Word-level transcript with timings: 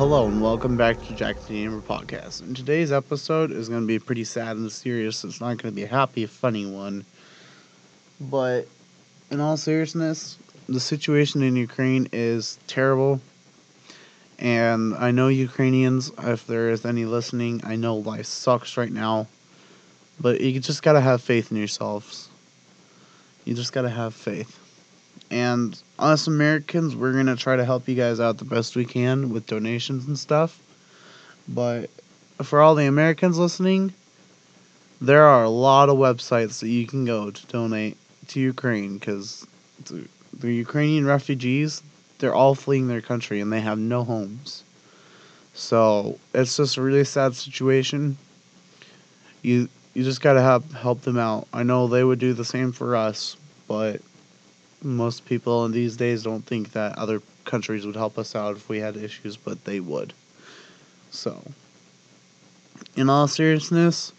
welcome 0.00 0.78
back 0.78 0.98
to 1.02 1.12
Jack 1.12 1.38
the 1.40 1.52
Gamer 1.52 1.82
Podcast. 1.82 2.40
And 2.40 2.56
today's 2.56 2.90
episode 2.90 3.50
is 3.50 3.68
going 3.68 3.82
to 3.82 3.86
be 3.86 3.98
pretty 3.98 4.24
sad 4.24 4.56
and 4.56 4.72
serious. 4.72 5.24
It's 5.24 5.42
not 5.42 5.58
going 5.58 5.72
to 5.74 5.76
be 5.76 5.82
a 5.82 5.86
happy, 5.86 6.24
funny 6.24 6.64
one. 6.64 7.04
But 8.18 8.66
in 9.30 9.40
all 9.40 9.58
seriousness, 9.58 10.38
the 10.70 10.80
situation 10.80 11.42
in 11.42 11.54
Ukraine 11.54 12.08
is 12.12 12.58
terrible. 12.66 13.20
And 14.38 14.94
I 14.94 15.10
know 15.10 15.28
Ukrainians, 15.28 16.10
if 16.18 16.46
there 16.46 16.70
is 16.70 16.86
any 16.86 17.04
listening, 17.04 17.60
I 17.62 17.76
know 17.76 17.96
life 17.96 18.24
sucks 18.24 18.78
right 18.78 18.90
now. 18.90 19.26
But 20.18 20.40
you 20.40 20.60
just 20.60 20.82
got 20.82 20.94
to 20.94 21.02
have 21.02 21.20
faith 21.20 21.50
in 21.50 21.58
yourselves. 21.58 22.30
You 23.44 23.52
just 23.52 23.74
got 23.74 23.82
to 23.82 23.90
have 23.90 24.14
faith. 24.14 24.58
And 25.30 25.80
us 25.98 26.26
Americans, 26.26 26.96
we're 26.96 27.12
going 27.12 27.26
to 27.26 27.36
try 27.36 27.56
to 27.56 27.64
help 27.64 27.88
you 27.88 27.94
guys 27.94 28.20
out 28.20 28.38
the 28.38 28.44
best 28.44 28.76
we 28.76 28.84
can 28.84 29.30
with 29.30 29.46
donations 29.46 30.06
and 30.06 30.18
stuff. 30.18 30.60
But 31.48 31.90
for 32.42 32.60
all 32.60 32.74
the 32.74 32.86
Americans 32.86 33.38
listening, 33.38 33.92
there 35.00 35.24
are 35.24 35.44
a 35.44 35.50
lot 35.50 35.88
of 35.88 35.96
websites 35.96 36.60
that 36.60 36.68
you 36.68 36.86
can 36.86 37.04
go 37.04 37.30
to 37.30 37.46
donate 37.46 37.96
to 38.28 38.40
Ukraine 38.40 38.98
because 38.98 39.46
the, 39.86 40.52
Ukrainian 40.52 41.06
refugees, 41.06 41.82
they're 42.18 42.34
all 42.34 42.54
fleeing 42.54 42.88
their 42.88 43.00
country 43.00 43.40
and 43.40 43.52
they 43.52 43.60
have 43.60 43.78
no 43.78 44.04
homes. 44.04 44.62
So 45.54 46.18
it's 46.34 46.56
just 46.56 46.76
a 46.76 46.82
really 46.82 47.04
sad 47.04 47.34
situation. 47.34 48.16
You 49.42 49.68
you 49.94 50.04
just 50.04 50.20
gotta 50.20 50.40
help 50.40 50.70
help 50.72 51.02
them 51.02 51.18
out. 51.18 51.48
I 51.52 51.62
know 51.62 51.86
they 51.86 52.04
would 52.04 52.18
do 52.18 52.32
the 52.32 52.44
same 52.44 52.72
for 52.72 52.94
us, 52.94 53.36
but 53.66 54.00
most 54.82 55.26
people 55.26 55.64
in 55.64 55.72
these 55.72 55.96
days 55.96 56.22
don't 56.22 56.44
think 56.44 56.72
that 56.72 56.98
other 56.98 57.22
countries 57.44 57.86
would 57.86 57.96
help 57.96 58.18
us 58.18 58.34
out 58.34 58.56
if 58.56 58.68
we 58.68 58.78
had 58.78 58.96
issues, 58.96 59.36
but 59.36 59.64
they 59.64 59.80
would. 59.80 60.12
So, 61.10 61.42
in 62.96 63.10
all 63.10 63.28
seriousness, 63.28 64.12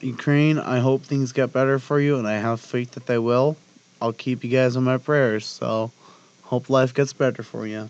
Ukraine, 0.00 0.58
I 0.58 0.80
hope 0.80 1.02
things 1.02 1.32
get 1.32 1.52
better 1.52 1.78
for 1.78 2.00
you, 2.00 2.16
and 2.18 2.26
I 2.26 2.34
have 2.34 2.60
faith 2.60 2.92
that 2.92 3.06
they 3.06 3.18
will. 3.18 3.56
I'll 4.00 4.12
keep 4.12 4.44
you 4.44 4.50
guys 4.50 4.76
in 4.76 4.82
my 4.82 4.98
prayers, 4.98 5.46
so 5.46 5.90
hope 6.42 6.68
life 6.68 6.92
gets 6.92 7.12
better 7.12 7.42
for 7.42 7.66
you. 7.66 7.88